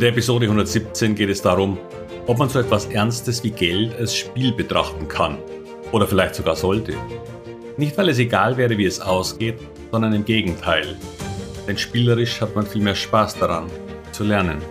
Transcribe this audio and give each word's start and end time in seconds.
In 0.00 0.04
der 0.04 0.12
Episode 0.12 0.46
117 0.46 1.14
geht 1.14 1.28
es 1.28 1.42
darum, 1.42 1.76
ob 2.26 2.38
man 2.38 2.48
so 2.48 2.58
etwas 2.58 2.86
Ernstes 2.86 3.44
wie 3.44 3.50
Geld 3.50 3.94
als 3.98 4.16
Spiel 4.16 4.50
betrachten 4.50 5.06
kann 5.08 5.36
oder 5.92 6.06
vielleicht 6.06 6.36
sogar 6.36 6.56
sollte. 6.56 6.94
Nicht, 7.76 7.98
weil 7.98 8.08
es 8.08 8.18
egal 8.18 8.56
wäre, 8.56 8.78
wie 8.78 8.86
es 8.86 8.98
ausgeht, 8.98 9.58
sondern 9.92 10.14
im 10.14 10.24
Gegenteil. 10.24 10.96
Denn 11.68 11.76
spielerisch 11.76 12.40
hat 12.40 12.56
man 12.56 12.66
viel 12.66 12.80
mehr 12.80 12.94
Spaß 12.94 13.40
daran, 13.40 13.66
zu 14.10 14.24
lernen. 14.24 14.62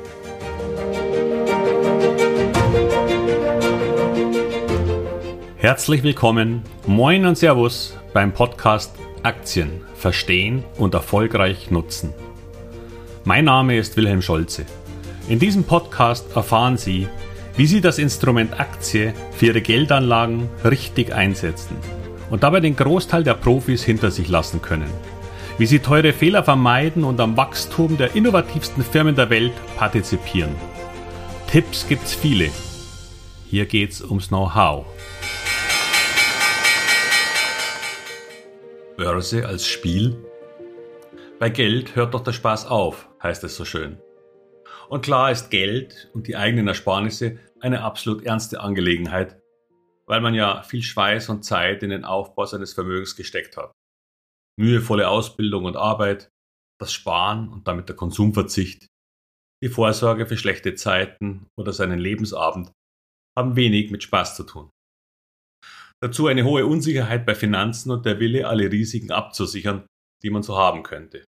Herzlich 5.58 6.02
willkommen, 6.02 6.64
moin 6.88 7.28
und 7.28 7.38
Servus 7.38 7.96
beim 8.14 8.34
Podcast 8.34 8.96
Aktien 9.22 9.82
verstehen 9.94 10.64
und 10.80 10.96
erfolgreich 10.96 11.70
nutzen. 11.70 12.16
Mein 13.26 13.46
Name 13.46 13.78
ist 13.78 13.96
Wilhelm 13.96 14.24
Scholze. 14.24 14.66
In 15.30 15.38
diesem 15.38 15.64
Podcast 15.64 16.36
erfahren 16.36 16.76
Sie, 16.76 17.08
wie 17.56 17.68
Sie 17.68 17.82
das 17.82 18.00
Instrument 18.00 18.60
Aktie 18.60 19.14
für 19.32 19.46
Ihre 19.46 19.62
Geldanlagen 19.62 20.50
richtig 20.66 21.14
einsetzen 21.14 21.78
und 22.32 22.42
dabei 22.42 22.62
den 22.62 22.76
Großteil 22.76 23.24
der 23.24 23.36
Profis 23.36 23.84
hinter 23.84 24.10
sich 24.10 24.28
lassen 24.28 24.60
können. 24.64 24.90
Wie 25.60 25.68
Sie 25.68 25.78
teure 25.78 26.14
Fehler 26.14 26.44
vermeiden 26.44 27.04
und 27.04 27.20
am 27.20 27.38
Wachstum 27.38 27.96
der 27.96 28.16
innovativsten 28.16 28.84
Firmen 28.84 29.16
der 29.16 29.30
Welt 29.30 29.54
partizipieren. 29.78 30.56
Tipps 31.46 31.88
gibt's 31.88 32.16
viele. 32.16 32.50
Hier 33.46 33.68
geht's 33.68 34.02
ums 34.02 34.30
Know-how. 34.30 34.88
Börse 38.98 39.46
als 39.46 39.68
Spiel? 39.68 40.18
Bei 41.38 41.50
Geld 41.50 41.96
hört 41.96 42.16
doch 42.16 42.24
der 42.24 42.34
Spaß 42.34 42.66
auf, 42.66 43.08
heißt 43.22 43.44
es 43.44 43.56
so 43.56 43.64
schön. 43.64 44.00
Und 44.90 45.04
klar 45.04 45.32
ist 45.32 45.52
Geld 45.52 46.10
und 46.14 46.28
die 46.28 46.36
eigenen 46.36 46.68
Ersparnisse 46.68 47.38
eine 47.60 47.84
absolut 47.84 48.24
ernste 48.24 48.60
Angelegenheit, 48.60 49.40
weil 50.08 50.20
man 50.20 50.34
ja 50.34 50.64
viel 50.64 50.82
Schweiß 50.82 51.30
und 51.30 51.44
Zeit 51.44 51.84
in 51.84 51.92
den 51.92 52.06
Aufbau 52.06 52.46
seines 52.46 52.74
Vermögens 52.74 53.16
gesteckt 53.16 53.56
hat. 53.56 53.72
Mühevolle 54.58 55.08
Ausbildung 55.08 55.66
und 55.66 55.78
Arbeit, 55.78 56.32
das 56.80 56.92
Sparen 56.92 57.50
und 57.50 57.68
damit 57.68 57.88
der 57.88 57.96
Konsumverzicht, 57.96 58.88
die 59.62 59.70
Vorsorge 59.70 60.26
für 60.26 60.38
schlechte 60.38 60.74
Zeiten 60.74 61.48
oder 61.56 61.72
seinen 61.72 62.00
Lebensabend 62.00 62.72
haben 63.38 63.56
wenig 63.56 63.92
mit 63.92 64.02
Spaß 64.02 64.36
zu 64.36 64.44
tun. 64.44 64.72
Dazu 66.02 66.28
eine 66.28 66.46
hohe 66.46 66.66
Unsicherheit 66.66 67.26
bei 67.26 67.36
Finanzen 67.36 67.92
und 67.92 68.06
der 68.06 68.20
Wille, 68.20 68.48
alle 68.48 68.72
Risiken 68.72 69.12
abzusichern, 69.12 69.86
die 70.24 70.30
man 70.32 70.42
so 70.42 70.58
haben 70.58 70.82
könnte. 70.82 71.26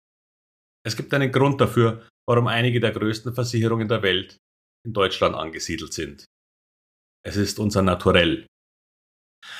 Es 0.86 0.97
gibt 0.97 1.12
einen 1.12 1.30
Grund 1.30 1.61
dafür, 1.61 2.08
warum 2.31 2.47
einige 2.47 2.78
der 2.78 2.92
größten 2.92 3.34
Versicherungen 3.34 3.89
der 3.89 4.05
Welt 4.05 4.36
in 4.86 4.92
Deutschland 4.92 5.34
angesiedelt 5.34 5.92
sind. 5.92 6.27
Es 7.27 7.34
ist 7.34 7.59
unser 7.59 7.83
Naturell. 7.83 8.47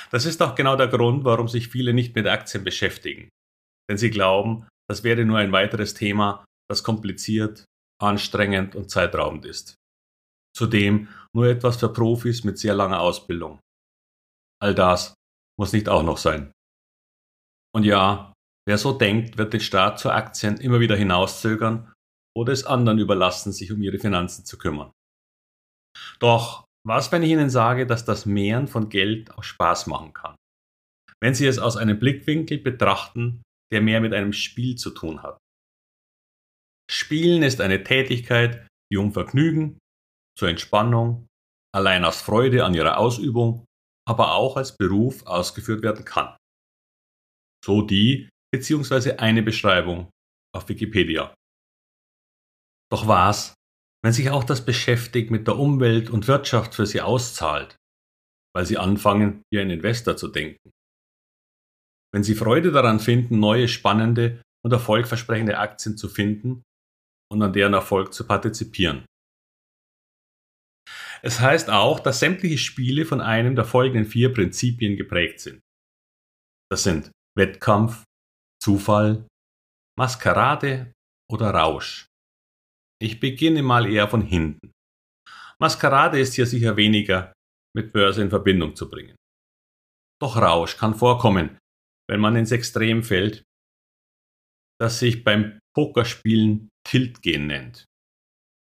Das 0.09 0.25
ist 0.25 0.41
auch 0.41 0.55
genau 0.55 0.77
der 0.77 0.87
Grund, 0.87 1.25
warum 1.25 1.49
sich 1.49 1.67
viele 1.67 1.93
nicht 1.93 2.15
mit 2.15 2.27
Aktien 2.27 2.63
beschäftigen. 2.63 3.27
Denn 3.89 3.97
sie 3.97 4.09
glauben, 4.09 4.69
das 4.89 5.03
wäre 5.03 5.25
nur 5.25 5.37
ein 5.37 5.51
weiteres 5.51 5.95
Thema, 5.95 6.45
das 6.69 6.81
kompliziert, 6.81 7.65
anstrengend 8.01 8.73
und 8.73 8.89
zeitraubend 8.89 9.45
ist. 9.45 9.75
Zudem 10.55 11.09
nur 11.35 11.47
etwas 11.47 11.75
für 11.75 11.91
Profis 11.91 12.45
mit 12.45 12.57
sehr 12.57 12.73
langer 12.73 13.01
Ausbildung. 13.01 13.59
All 14.61 14.73
das 14.73 15.13
muss 15.59 15.73
nicht 15.73 15.89
auch 15.89 16.03
noch 16.03 16.17
sein. 16.17 16.53
Und 17.75 17.83
ja, 17.83 18.31
wer 18.65 18.77
so 18.77 18.93
denkt, 18.93 19.37
wird 19.37 19.51
den 19.51 19.59
Start 19.59 19.99
zu 19.99 20.09
Aktien 20.09 20.55
immer 20.55 20.79
wieder 20.79 20.95
hinauszögern 20.95 21.90
oder 22.35 22.53
es 22.53 22.65
anderen 22.65 22.99
überlassen, 22.99 23.51
sich 23.51 23.71
um 23.71 23.81
ihre 23.81 23.99
Finanzen 23.99 24.45
zu 24.45 24.57
kümmern. 24.57 24.91
Doch 26.19 26.65
was, 26.85 27.11
wenn 27.11 27.23
ich 27.23 27.29
Ihnen 27.29 27.49
sage, 27.49 27.85
dass 27.85 28.05
das 28.05 28.25
Mehren 28.25 28.67
von 28.67 28.89
Geld 28.89 29.31
auch 29.31 29.43
Spaß 29.43 29.87
machen 29.87 30.13
kann? 30.13 30.35
Wenn 31.21 31.35
Sie 31.35 31.45
es 31.45 31.59
aus 31.59 31.77
einem 31.77 31.99
Blickwinkel 31.99 32.57
betrachten, 32.57 33.43
der 33.71 33.81
mehr 33.81 34.01
mit 34.01 34.13
einem 34.13 34.33
Spiel 34.33 34.75
zu 34.75 34.91
tun 34.91 35.23
hat. 35.23 35.37
Spielen 36.89 37.43
ist 37.43 37.61
eine 37.61 37.83
Tätigkeit, 37.83 38.67
die 38.91 38.97
um 38.97 39.13
Vergnügen, 39.13 39.77
zur 40.37 40.49
Entspannung, 40.49 41.27
allein 41.73 42.03
aus 42.03 42.21
Freude 42.21 42.65
an 42.65 42.73
ihrer 42.73 42.97
Ausübung, 42.97 43.65
aber 44.05 44.33
auch 44.33 44.57
als 44.57 44.75
Beruf 44.75 45.25
ausgeführt 45.25 45.83
werden 45.83 46.03
kann. 46.03 46.35
So 47.63 47.81
die 47.81 48.27
bzw. 48.53 49.13
eine 49.17 49.41
Beschreibung 49.41 50.09
auf 50.53 50.67
Wikipedia. 50.67 51.33
Doch 52.91 53.07
was, 53.07 53.53
wenn 54.03 54.13
sich 54.13 54.29
auch 54.29 54.43
das 54.43 54.65
Beschäftigen 54.65 55.31
mit 55.31 55.47
der 55.47 55.57
Umwelt 55.57 56.09
und 56.09 56.27
Wirtschaft 56.27 56.75
für 56.75 56.85
Sie 56.85 57.01
auszahlt, 57.01 57.77
weil 58.53 58.65
Sie 58.65 58.77
anfangen, 58.77 59.43
wie 59.51 59.59
ein 59.59 59.69
Investor 59.69 60.17
zu 60.17 60.27
denken? 60.27 60.71
Wenn 62.13 62.23
Sie 62.23 62.35
Freude 62.35 62.71
daran 62.71 62.99
finden, 62.99 63.39
neue, 63.39 63.67
spannende 63.67 64.41
und 64.65 64.73
erfolgversprechende 64.73 65.57
Aktien 65.57 65.97
zu 65.97 66.09
finden 66.09 66.63
und 67.31 67.41
an 67.41 67.53
deren 67.53 67.73
Erfolg 67.73 68.13
zu 68.13 68.27
partizipieren. 68.27 69.05
Es 71.23 71.39
heißt 71.39 71.69
auch, 71.69 71.99
dass 71.99 72.19
sämtliche 72.19 72.57
Spiele 72.57 73.05
von 73.05 73.21
einem 73.21 73.55
der 73.55 73.63
folgenden 73.63 74.05
vier 74.05 74.33
Prinzipien 74.33 74.97
geprägt 74.97 75.39
sind. 75.39 75.61
Das 76.69 76.83
sind 76.83 77.11
Wettkampf, 77.37 78.03
Zufall, 78.61 79.27
Maskerade 79.97 80.91
oder 81.29 81.51
Rausch. 81.51 82.10
Ich 83.01 83.19
beginne 83.19 83.63
mal 83.63 83.91
eher 83.91 84.07
von 84.07 84.21
hinten. 84.21 84.71
Maskerade 85.59 86.19
ist 86.19 86.35
hier 86.35 86.45
sicher 86.45 86.77
weniger 86.77 87.33
mit 87.75 87.93
Börse 87.93 88.21
in 88.21 88.29
Verbindung 88.29 88.75
zu 88.75 88.91
bringen. 88.91 89.15
Doch 90.21 90.37
Rausch 90.37 90.77
kann 90.77 90.93
vorkommen, 90.93 91.57
wenn 92.07 92.19
man 92.19 92.35
ins 92.35 92.51
Extrem 92.51 93.01
fällt, 93.01 93.43
das 94.79 94.99
sich 94.99 95.23
beim 95.23 95.59
Pokerspielen 95.75 96.69
Tiltgehen 96.87 97.47
nennt. 97.47 97.85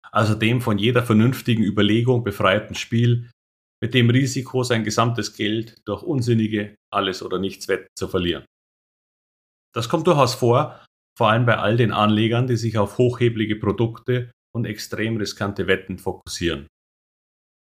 Also 0.09 0.35
dem 0.35 0.61
von 0.61 0.77
jeder 0.77 1.03
vernünftigen 1.03 1.63
Überlegung 1.63 2.23
befreiten 2.23 2.75
Spiel, 2.75 3.29
mit 3.81 3.93
dem 3.93 4.09
Risiko 4.09 4.63
sein 4.63 4.85
gesamtes 4.85 5.35
Geld 5.35 5.81
durch 5.85 6.01
unsinnige 6.01 6.75
Alles- 6.93 7.23
oder 7.23 7.39
Nichts-Wetten 7.39 7.89
zu 7.97 8.07
verlieren. 8.07 8.45
Das 9.73 9.89
kommt 9.89 10.07
durchaus 10.07 10.35
vor, 10.35 10.85
vor 11.17 11.29
allem 11.29 11.45
bei 11.45 11.57
all 11.57 11.77
den 11.77 11.91
Anlegern, 11.91 12.47
die 12.47 12.57
sich 12.57 12.77
auf 12.77 12.97
hochheblige 12.97 13.55
Produkte 13.55 14.31
und 14.55 14.65
extrem 14.65 15.17
riskante 15.17 15.67
Wetten 15.67 15.97
fokussieren. 15.97 16.67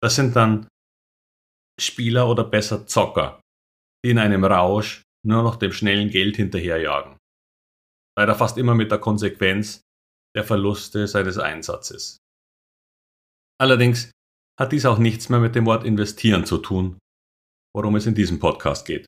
Das 0.03 0.17
sind 0.17 0.35
dann 0.37 0.69
Spieler 1.81 2.29
oder 2.29 2.45
besser 2.45 2.87
Zocker, 2.87 3.41
die 4.05 4.11
in 4.11 4.19
einem 4.19 4.45
Rausch 4.45 5.03
nur 5.25 5.43
noch 5.43 5.57
dem 5.57 5.73
schnellen 5.73 6.11
Geld 6.11 6.37
hinterherjagen. 6.37 7.17
Leider 8.19 8.35
fast 8.35 8.59
immer 8.59 8.75
mit 8.75 8.91
der 8.91 8.99
Konsequenz 8.99 9.81
der 10.37 10.45
Verluste 10.45 11.07
seines 11.07 11.39
Einsatzes. 11.39 12.19
Allerdings 13.61 14.11
hat 14.59 14.73
dies 14.73 14.87
auch 14.87 14.99
nichts 14.99 15.29
mehr 15.29 15.41
mit 15.41 15.55
dem 15.55 15.67
Wort 15.67 15.85
investieren 15.85 16.45
zu 16.45 16.59
tun, 16.59 16.99
worum 17.75 17.97
es 17.97 18.07
in 18.07 18.15
diesem 18.15 18.39
Podcast 18.39 18.87
geht. 18.87 19.07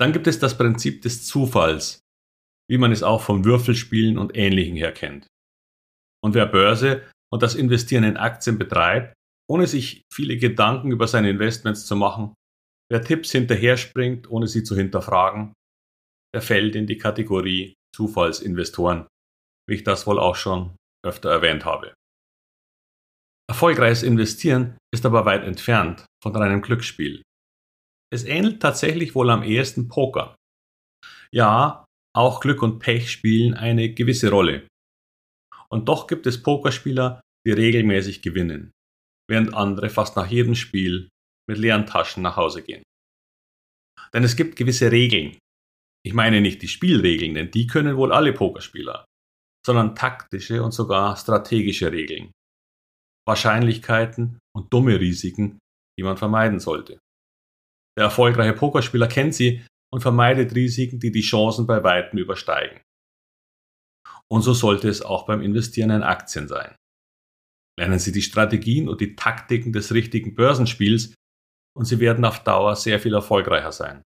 Dann 0.00 0.12
gibt 0.12 0.26
es 0.26 0.38
das 0.38 0.56
Prinzip 0.56 1.02
des 1.02 1.26
Zufalls, 1.26 1.99
wie 2.70 2.78
man 2.78 2.92
es 2.92 3.02
auch 3.02 3.20
vom 3.20 3.44
Würfelspielen 3.44 4.16
und 4.16 4.36
Ähnlichem 4.36 4.76
her 4.76 4.92
kennt. 4.92 5.26
Und 6.22 6.34
wer 6.34 6.46
Börse 6.46 7.10
und 7.32 7.42
das 7.42 7.56
Investieren 7.56 8.04
in 8.04 8.16
Aktien 8.16 8.58
betreibt, 8.58 9.14
ohne 9.50 9.66
sich 9.66 10.02
viele 10.12 10.36
Gedanken 10.36 10.92
über 10.92 11.08
seine 11.08 11.30
Investments 11.30 11.84
zu 11.84 11.96
machen, 11.96 12.34
wer 12.88 13.02
Tipps 13.02 13.32
hinterher 13.32 13.76
springt, 13.76 14.30
ohne 14.30 14.46
sie 14.46 14.62
zu 14.62 14.76
hinterfragen, 14.76 15.52
der 16.32 16.42
fällt 16.42 16.76
in 16.76 16.86
die 16.86 16.98
Kategorie 16.98 17.74
Zufallsinvestoren, 17.96 19.08
wie 19.68 19.74
ich 19.74 19.82
das 19.82 20.06
wohl 20.06 20.20
auch 20.20 20.36
schon 20.36 20.76
öfter 21.04 21.30
erwähnt 21.30 21.64
habe. 21.64 21.94
Erfolgreiches 23.50 24.04
Investieren 24.04 24.78
ist 24.94 25.04
aber 25.04 25.24
weit 25.24 25.42
entfernt 25.42 26.06
von 26.22 26.36
reinem 26.36 26.62
Glücksspiel. 26.62 27.22
Es 28.12 28.24
ähnelt 28.24 28.62
tatsächlich 28.62 29.16
wohl 29.16 29.30
am 29.30 29.42
ehesten 29.42 29.88
Poker. 29.88 30.36
Ja, 31.32 31.84
auch 32.14 32.40
Glück 32.40 32.62
und 32.62 32.78
Pech 32.78 33.10
spielen 33.10 33.54
eine 33.54 33.92
gewisse 33.92 34.30
Rolle. 34.30 34.66
Und 35.68 35.88
doch 35.88 36.06
gibt 36.06 36.26
es 36.26 36.42
Pokerspieler, 36.42 37.20
die 37.46 37.52
regelmäßig 37.52 38.22
gewinnen, 38.22 38.72
während 39.28 39.54
andere 39.54 39.88
fast 39.88 40.16
nach 40.16 40.26
jedem 40.26 40.54
Spiel 40.54 41.08
mit 41.48 41.58
leeren 41.58 41.86
Taschen 41.86 42.22
nach 42.22 42.36
Hause 42.36 42.62
gehen. 42.62 42.82
Denn 44.12 44.24
es 44.24 44.36
gibt 44.36 44.56
gewisse 44.56 44.90
Regeln. 44.90 45.38
Ich 46.04 46.14
meine 46.14 46.40
nicht 46.40 46.62
die 46.62 46.68
Spielregeln, 46.68 47.34
denn 47.34 47.50
die 47.50 47.66
können 47.66 47.96
wohl 47.96 48.12
alle 48.12 48.32
Pokerspieler, 48.32 49.04
sondern 49.64 49.94
taktische 49.94 50.62
und 50.62 50.72
sogar 50.72 51.16
strategische 51.16 51.92
Regeln. 51.92 52.32
Wahrscheinlichkeiten 53.28 54.38
und 54.56 54.72
dumme 54.72 54.98
Risiken, 54.98 55.58
die 55.98 56.02
man 56.02 56.16
vermeiden 56.16 56.58
sollte. 56.58 56.98
Der 57.96 58.04
erfolgreiche 58.04 58.54
Pokerspieler 58.54 59.08
kennt 59.08 59.34
sie 59.34 59.64
und 59.92 60.00
vermeidet 60.00 60.54
Risiken, 60.54 61.00
die 61.00 61.10
die 61.10 61.22
Chancen 61.22 61.66
bei 61.66 61.82
weitem 61.82 62.18
übersteigen. 62.18 62.80
Und 64.32 64.42
so 64.42 64.54
sollte 64.54 64.88
es 64.88 65.02
auch 65.02 65.26
beim 65.26 65.42
Investieren 65.42 65.90
in 65.90 66.02
Aktien 66.02 66.46
sein. 66.46 66.76
Lernen 67.78 67.98
Sie 67.98 68.12
die 68.12 68.22
Strategien 68.22 68.88
und 68.88 69.00
die 69.00 69.16
Taktiken 69.16 69.72
des 69.72 69.92
richtigen 69.92 70.34
Börsenspiels 70.34 71.14
und 71.76 71.84
Sie 71.84 71.98
werden 71.98 72.24
auf 72.24 72.44
Dauer 72.44 72.76
sehr 72.76 73.00
viel 73.00 73.14
erfolgreicher 73.14 73.72
sein. 73.72 74.02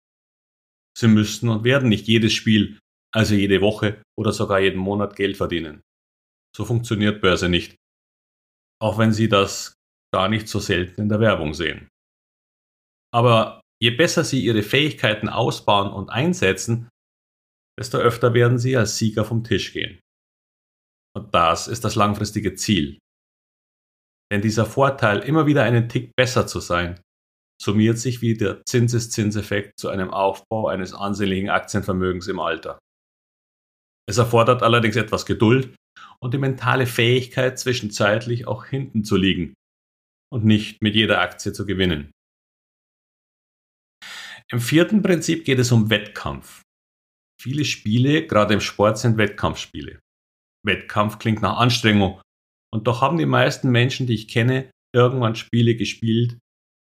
Sie 0.98 1.08
müssten 1.08 1.50
und 1.50 1.64
werden 1.64 1.88
nicht 1.88 2.08
jedes 2.08 2.34
Spiel, 2.34 2.80
also 3.14 3.36
jede 3.36 3.62
Woche 3.62 4.02
oder 4.18 4.34
sogar 4.34 4.60
jeden 4.60 4.80
Monat 4.80 5.16
Geld 5.16 5.38
verdienen. 5.38 5.82
So 6.56 6.66
funktioniert 6.66 7.22
Börse 7.22 7.48
nicht. 7.48 7.76
Auch 8.82 8.98
wenn 8.98 9.14
Sie 9.14 9.30
das 9.30 9.74
gar 10.14 10.30
nicht 10.30 10.48
so 10.48 10.60
selten 10.60 11.02
in 11.02 11.10
der 11.10 11.20
Werbung 11.20 11.54
sehen. 11.54 11.88
Aber 13.14 13.62
je 13.82 13.92
besser 13.92 14.24
Sie 14.24 14.44
Ihre 14.44 14.64
Fähigkeiten 14.64 15.30
ausbauen 15.30 15.92
und 15.92 16.10
einsetzen, 16.10 16.90
desto 17.80 17.98
öfter 17.98 18.34
werden 18.34 18.58
Sie 18.58 18.76
als 18.76 18.98
Sieger 18.98 19.26
vom 19.26 19.44
Tisch 19.44 19.74
gehen. 19.74 20.00
Und 21.16 21.34
das 21.34 21.68
ist 21.68 21.84
das 21.84 21.96
langfristige 21.96 22.56
Ziel. 22.56 23.00
Denn 24.32 24.42
dieser 24.42 24.66
Vorteil, 24.66 25.20
immer 25.20 25.48
wieder 25.48 25.64
einen 25.64 25.90
Tick 25.90 26.12
besser 26.16 26.46
zu 26.46 26.60
sein, 26.60 27.02
summiert 27.62 27.98
sich 27.98 28.22
wie 28.22 28.36
der 28.36 28.62
Zinseszinseffekt 28.66 29.80
zu 29.80 29.90
einem 29.90 30.12
Aufbau 30.12 30.68
eines 30.68 30.94
ansehnlichen 30.94 31.50
Aktienvermögens 31.50 32.28
im 32.28 32.40
Alter. 32.40 32.80
Es 34.08 34.18
erfordert 34.18 34.64
allerdings 34.64 34.96
etwas 34.96 35.26
Geduld 35.26 35.76
und 36.22 36.34
die 36.34 36.38
mentale 36.38 36.86
Fähigkeit, 36.86 37.60
zwischenzeitlich 37.60 38.48
auch 38.48 38.66
hinten 38.66 39.04
zu 39.04 39.18
liegen 39.18 39.54
und 40.32 40.46
nicht 40.46 40.82
mit 40.82 40.96
jeder 40.96 41.22
Aktie 41.22 41.54
zu 41.54 41.66
gewinnen. 41.66 42.12
Im 44.52 44.60
vierten 44.60 45.04
Prinzip 45.04 45.46
geht 45.46 45.60
es 45.60 45.72
um 45.72 45.90
Wettkampf. 45.90 46.64
Viele 47.40 47.66
Spiele, 47.66 48.26
gerade 48.26 48.56
im 48.56 48.62
Sport, 48.62 48.98
sind 48.98 49.18
Wettkampfspiele. 49.18 50.00
Wettkampf 50.66 51.20
klingt 51.20 51.42
nach 51.42 51.58
Anstrengung 51.58 52.22
und 52.74 52.88
doch 52.88 53.02
haben 53.02 53.18
die 53.18 53.26
meisten 53.26 53.70
Menschen, 53.70 54.08
die 54.08 54.16
ich 54.16 54.28
kenne, 54.28 54.72
irgendwann 54.94 55.36
Spiele 55.36 55.76
gespielt, 55.76 56.38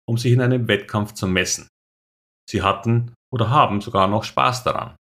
um 0.09 0.19
sich 0.19 0.33
in 0.33 0.41
einem 0.41 0.69
Wettkampf 0.69 1.15
zu 1.15 1.27
messen. 1.27 1.69
Sie 2.51 2.63
hatten 2.63 3.15
oder 3.33 3.51
haben 3.51 3.81
sogar 3.81 4.09
noch 4.09 4.25
Spaß 4.25 4.65
daran. 4.65 4.97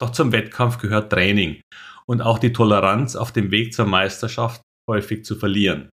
Doch 0.00 0.10
zum 0.10 0.32
Wettkampf 0.32 0.78
gehört 0.78 1.12
Training 1.12 1.60
und 2.06 2.22
auch 2.22 2.38
die 2.38 2.52
Toleranz 2.52 3.16
auf 3.16 3.32
dem 3.32 3.50
Weg 3.50 3.74
zur 3.74 3.86
Meisterschaft 3.86 4.62
häufig 4.88 5.24
zu 5.24 5.36
verlieren. 5.36 5.90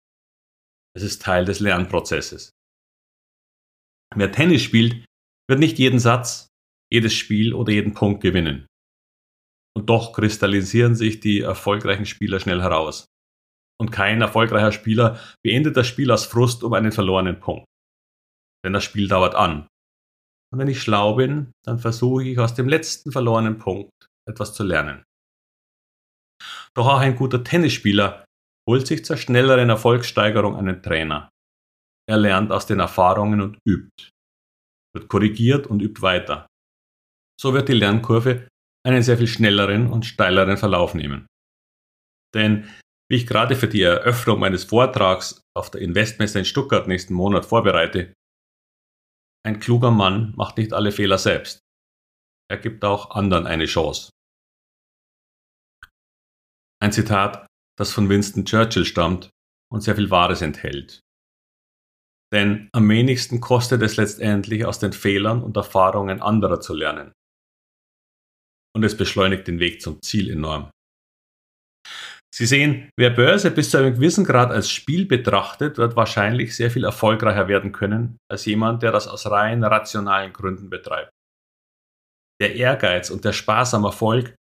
Es 0.94 1.02
ist 1.02 1.23
Teil 1.23 1.44
des 1.44 1.61
Lernprozesses. 1.61 2.50
Wer 4.14 4.32
Tennis 4.32 4.62
spielt, 4.62 5.05
wird 5.48 5.60
nicht 5.60 5.78
jeden 5.78 5.98
Satz, 5.98 6.48
jedes 6.92 7.14
Spiel 7.14 7.54
oder 7.54 7.72
jeden 7.72 7.94
Punkt 7.94 8.20
gewinnen. 8.22 8.66
Und 9.76 9.88
doch 9.88 10.12
kristallisieren 10.12 10.94
sich 10.94 11.20
die 11.20 11.40
erfolgreichen 11.40 12.06
Spieler 12.06 12.40
schnell 12.40 12.60
heraus. 12.60 13.06
Und 13.80 13.90
kein 13.90 14.20
erfolgreicher 14.20 14.72
Spieler 14.72 15.20
beendet 15.44 15.76
das 15.76 15.86
Spiel 15.86 16.10
aus 16.10 16.26
Frust 16.26 16.64
um 16.64 16.72
einen 16.72 16.92
verlorenen 16.92 17.38
Punkt. 17.38 17.66
Denn 18.64 18.72
das 18.72 18.84
Spiel 18.84 19.06
dauert 19.06 19.34
an. 19.34 19.68
Und 20.52 20.58
wenn 20.58 20.68
ich 20.68 20.82
schlau 20.82 21.14
bin, 21.14 21.52
dann 21.64 21.78
versuche 21.78 22.24
ich 22.24 22.38
aus 22.38 22.54
dem 22.54 22.68
letzten 22.68 23.12
verlorenen 23.12 23.58
Punkt 23.58 23.92
etwas 24.28 24.54
zu 24.54 24.64
lernen. 24.64 25.04
Doch 26.74 26.86
auch 26.86 26.98
ein 26.98 27.16
guter 27.16 27.44
Tennisspieler 27.44 28.24
holt 28.68 28.86
sich 28.86 29.04
zur 29.04 29.16
schnelleren 29.16 29.70
Erfolgssteigerung 29.70 30.56
einen 30.56 30.82
Trainer. 30.82 31.30
Er 32.08 32.16
lernt 32.16 32.52
aus 32.52 32.66
den 32.66 32.80
Erfahrungen 32.80 33.40
und 33.40 33.58
übt, 33.66 34.10
wird 34.94 35.08
korrigiert 35.08 35.67
und 35.67 35.81
übt 35.81 36.02
weiter. 36.02 36.46
So 37.40 37.55
wird 37.55 37.69
die 37.69 37.75
Lernkurve 37.75 38.49
einen 38.87 39.02
sehr 39.02 39.19
viel 39.19 39.26
schnelleren 39.26 39.90
und 39.90 40.06
steileren 40.06 40.56
Verlauf 40.56 40.94
nehmen. 40.94 41.26
Denn 42.35 42.69
wie 43.11 43.17
ich 43.17 43.26
gerade 43.26 43.56
für 43.56 43.69
die 43.69 43.82
Eröffnung 43.82 44.38
meines 44.38 44.64
Vortrags 44.64 45.43
auf 45.56 45.70
der 45.70 45.81
Investmesse 45.81 46.38
in 46.40 46.44
Stuttgart 46.44 46.87
nächsten 46.87 47.14
Monat 47.14 47.46
vorbereite, 47.46 48.12
ein 49.46 49.61
kluger 49.61 49.90
Mann 49.90 50.35
macht 50.37 50.58
nicht 50.58 50.73
alle 50.73 50.93
Fehler 50.93 51.19
selbst. 51.19 51.61
Er 52.50 52.58
gibt 52.58 52.85
auch 52.85 53.11
anderen 53.11 53.46
eine 53.46 53.67
Chance. 53.67 54.11
Ein 56.81 56.93
Zitat 56.93 57.49
das 57.79 57.93
von 57.93 58.08
Winston 58.08 58.44
Churchill 58.44 58.85
stammt 58.85 59.31
und 59.73 59.82
sehr 59.82 59.94
viel 59.94 60.11
Wahres 60.11 60.43
enthält. 60.43 61.00
Denn 62.32 62.69
am 62.72 62.88
wenigsten 62.88 63.40
kostet 63.40 63.82
es 63.82 63.96
letztendlich 63.96 64.64
aus 64.64 64.78
den 64.78 64.92
Fehlern 64.92 65.42
und 65.42 65.56
Erfahrungen 65.56 66.20
anderer 66.20 66.60
zu 66.60 66.75
lernen. 66.75 67.12
Und 68.76 68.84
es 68.84 68.96
beschleunigt 68.96 69.48
den 69.48 69.60
Weg 69.60 69.80
zum 69.80 70.02
Ziel 70.02 70.30
enorm. 70.30 70.70
Sie 72.34 72.46
sehen, 72.46 72.90
wer 72.98 73.10
Börse 73.10 73.50
bis 73.50 73.70
zu 73.70 73.78
einem 73.78 73.94
gewissen 73.94 74.25
Grad 74.25 74.50
als 74.50 74.70
Spiel 74.70 75.06
betrachtet, 75.06 75.78
wird 75.78 75.96
wahrscheinlich 75.96 76.54
sehr 76.54 76.70
viel 76.70 76.84
erfolgreicher 76.84 77.48
werden 77.48 77.72
können 77.72 78.19
als 78.30 78.44
jemand, 78.44 78.82
der 78.82 78.92
das 78.92 79.08
aus 79.08 79.26
rein 79.30 79.64
rationalen 79.64 80.32
Gründen 80.32 80.69
betreibt. 80.69 81.10
Der 82.40 82.54
Ehrgeiz 82.54 83.10
und 83.10 83.25
der 83.25 83.32
Spaß 83.32 83.75
am 83.75 83.84
Erfolg 83.84 84.36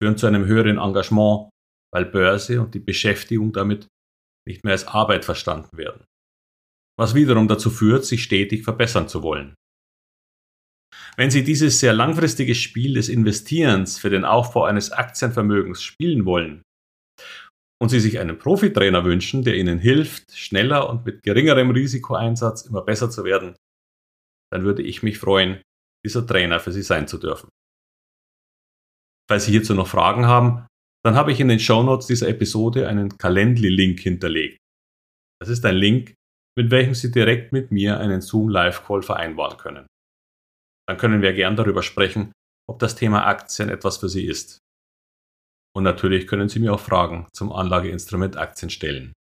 führen 0.00 0.16
zu 0.16 0.26
einem 0.26 0.46
höheren 0.46 0.78
Engagement 0.78 1.50
weil 1.96 2.04
Börse 2.04 2.60
und 2.60 2.74
die 2.74 2.80
Beschäftigung 2.80 3.52
damit 3.52 3.86
nicht 4.46 4.64
mehr 4.64 4.72
als 4.72 4.86
Arbeit 4.86 5.24
verstanden 5.24 5.78
werden. 5.78 6.04
Was 6.98 7.14
wiederum 7.14 7.48
dazu 7.48 7.70
führt, 7.70 8.04
sich 8.04 8.22
stetig 8.22 8.64
verbessern 8.64 9.08
zu 9.08 9.22
wollen. 9.22 9.54
Wenn 11.16 11.30
Sie 11.30 11.44
dieses 11.44 11.80
sehr 11.80 11.92
langfristige 11.92 12.54
Spiel 12.54 12.94
des 12.94 13.08
Investierens 13.08 13.98
für 13.98 14.10
den 14.10 14.24
Aufbau 14.24 14.64
eines 14.64 14.92
Aktienvermögens 14.92 15.82
spielen 15.82 16.24
wollen 16.24 16.62
und 17.82 17.88
Sie 17.88 18.00
sich 18.00 18.18
einen 18.18 18.38
Profitrainer 18.38 19.04
wünschen, 19.04 19.42
der 19.42 19.56
Ihnen 19.56 19.78
hilft, 19.78 20.36
schneller 20.36 20.88
und 20.88 21.04
mit 21.04 21.22
geringerem 21.22 21.70
Risikoeinsatz 21.70 22.62
immer 22.62 22.82
besser 22.82 23.10
zu 23.10 23.24
werden, 23.24 23.56
dann 24.52 24.62
würde 24.62 24.82
ich 24.82 25.02
mich 25.02 25.18
freuen, 25.18 25.62
dieser 26.04 26.26
Trainer 26.26 26.60
für 26.60 26.72
Sie 26.72 26.82
sein 26.82 27.08
zu 27.08 27.18
dürfen. 27.18 27.48
Falls 29.28 29.46
Sie 29.46 29.52
hierzu 29.52 29.74
noch 29.74 29.88
Fragen 29.88 30.26
haben, 30.26 30.66
dann 31.04 31.14
habe 31.14 31.32
ich 31.32 31.40
in 31.40 31.48
den 31.48 31.60
Shownotes 31.60 32.06
dieser 32.06 32.28
Episode 32.28 32.88
einen 32.88 33.16
Calendly-Link 33.16 34.00
hinterlegt. 34.00 34.58
Das 35.40 35.48
ist 35.48 35.64
ein 35.64 35.76
Link, 35.76 36.14
mit 36.58 36.70
welchem 36.70 36.94
Sie 36.94 37.10
direkt 37.10 37.52
mit 37.52 37.70
mir 37.70 38.00
einen 38.00 38.20
Zoom 38.20 38.48
Live 38.48 38.86
Call 38.86 39.02
vereinbaren 39.02 39.58
können. 39.58 39.86
Dann 40.88 40.96
können 40.96 41.22
wir 41.22 41.32
gern 41.32 41.56
darüber 41.56 41.82
sprechen, 41.82 42.32
ob 42.68 42.78
das 42.78 42.94
Thema 42.96 43.26
Aktien 43.26 43.68
etwas 43.68 43.98
für 43.98 44.08
Sie 44.08 44.26
ist. 44.26 44.58
Und 45.76 45.84
natürlich 45.84 46.26
können 46.26 46.48
Sie 46.48 46.58
mir 46.58 46.72
auch 46.72 46.80
Fragen 46.80 47.28
zum 47.34 47.52
Anlageinstrument 47.52 48.36
Aktien 48.36 48.70
stellen. 48.70 49.12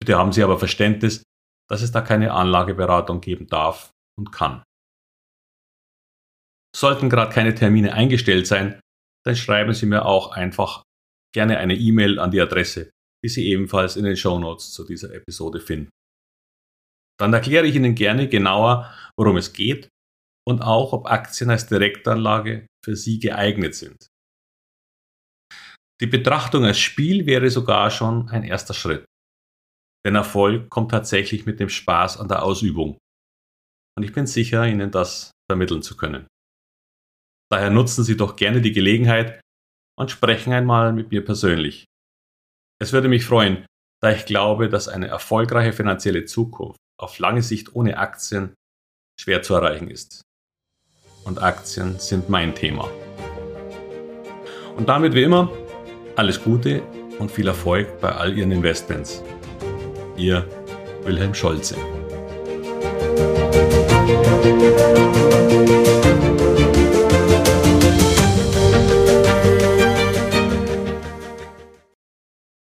Bitte 0.00 0.18
haben 0.18 0.32
Sie 0.32 0.42
aber 0.42 0.58
Verständnis, 0.58 1.22
dass 1.70 1.80
es 1.80 1.92
da 1.92 2.02
keine 2.02 2.32
Anlageberatung 2.32 3.20
geben 3.20 3.46
darf 3.46 3.90
und 4.18 4.32
kann. 4.32 4.62
Sollten 6.76 7.08
gerade 7.08 7.32
keine 7.32 7.54
Termine 7.54 7.94
eingestellt 7.94 8.46
sein, 8.46 8.80
dann 9.24 9.36
schreiben 9.36 9.72
Sie 9.72 9.86
mir 9.86 10.04
auch 10.04 10.32
einfach 10.32 10.82
gerne 11.34 11.58
eine 11.58 11.76
E-Mail 11.76 12.18
an 12.18 12.30
die 12.30 12.40
Adresse, 12.40 12.90
die 13.24 13.28
Sie 13.28 13.46
ebenfalls 13.48 13.96
in 13.96 14.04
den 14.04 14.16
Show 14.16 14.38
Notes 14.38 14.72
zu 14.72 14.84
dieser 14.84 15.14
Episode 15.14 15.60
finden. 15.60 15.90
Dann 17.18 17.32
erkläre 17.32 17.66
ich 17.66 17.76
Ihnen 17.76 17.94
gerne 17.94 18.28
genauer, 18.28 18.92
worum 19.16 19.36
es 19.36 19.52
geht 19.52 19.88
und 20.46 20.62
auch, 20.62 20.92
ob 20.92 21.06
Aktien 21.06 21.50
als 21.50 21.66
Direktanlage 21.66 22.66
für 22.84 22.96
Sie 22.96 23.18
geeignet 23.18 23.74
sind. 23.74 24.08
Die 26.00 26.06
Betrachtung 26.06 26.64
als 26.64 26.80
Spiel 26.80 27.26
wäre 27.26 27.48
sogar 27.50 27.90
schon 27.90 28.28
ein 28.28 28.42
erster 28.42 28.74
Schritt. 28.74 29.04
Denn 30.04 30.16
Erfolg 30.16 30.68
kommt 30.68 30.90
tatsächlich 30.90 31.46
mit 31.46 31.60
dem 31.60 31.68
Spaß 31.68 32.18
an 32.18 32.26
der 32.26 32.42
Ausübung. 32.42 32.98
Und 33.96 34.02
ich 34.02 34.12
bin 34.12 34.26
sicher, 34.26 34.66
Ihnen 34.66 34.90
das 34.90 35.30
vermitteln 35.48 35.82
zu 35.82 35.96
können. 35.96 36.26
Daher 37.52 37.70
nutzen 37.70 38.02
Sie 38.02 38.16
doch 38.16 38.34
gerne 38.34 38.62
die 38.62 38.72
Gelegenheit 38.72 39.40
und 39.96 40.10
sprechen 40.10 40.52
einmal 40.52 40.92
mit 40.92 41.10
mir 41.12 41.24
persönlich. 41.24 41.84
Es 42.80 42.92
würde 42.92 43.08
mich 43.08 43.24
freuen, 43.24 43.64
da 44.02 44.10
ich 44.10 44.26
glaube, 44.26 44.68
dass 44.68 44.88
eine 44.88 45.06
erfolgreiche 45.06 45.72
finanzielle 45.72 46.24
Zukunft 46.24 46.80
auf 47.02 47.18
lange 47.18 47.42
Sicht 47.42 47.74
ohne 47.74 47.98
Aktien 47.98 48.54
schwer 49.20 49.42
zu 49.42 49.54
erreichen 49.54 49.90
ist. 49.90 50.22
Und 51.24 51.42
Aktien 51.42 51.98
sind 51.98 52.28
mein 52.28 52.54
Thema. 52.54 52.88
Und 54.76 54.88
damit 54.88 55.14
wie 55.14 55.22
immer, 55.22 55.50
alles 56.16 56.42
Gute 56.42 56.82
und 57.18 57.30
viel 57.30 57.46
Erfolg 57.46 58.00
bei 58.00 58.10
all 58.10 58.36
Ihren 58.36 58.52
Investments. 58.52 59.22
Ihr 60.16 60.48
Wilhelm 61.04 61.34
Scholze. 61.34 61.76